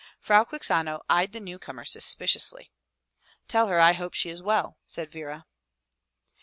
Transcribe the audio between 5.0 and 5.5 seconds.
Vera.